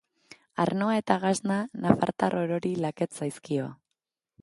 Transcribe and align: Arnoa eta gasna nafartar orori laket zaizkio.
Arnoa 0.63 0.95
eta 1.01 1.17
gasna 1.25 1.59
nafartar 1.85 2.39
orori 2.43 2.75
laket 2.87 3.19
zaizkio. 3.23 3.73